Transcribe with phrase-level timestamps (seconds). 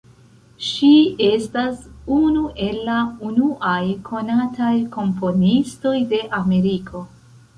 [0.67, 0.87] Ŝi
[1.25, 1.83] estas
[2.15, 2.95] unu el la
[3.27, 7.03] unuaj konataj komponistoj de Ameriko.